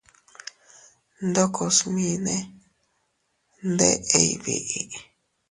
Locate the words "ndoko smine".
1.27-2.35